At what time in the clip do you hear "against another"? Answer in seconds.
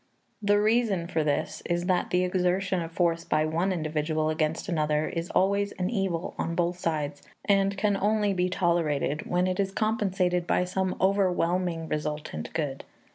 4.31-5.07